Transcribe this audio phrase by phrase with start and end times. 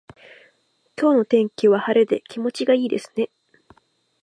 [0.99, 3.29] 今日の天気は晴れで気持ちがいいですね。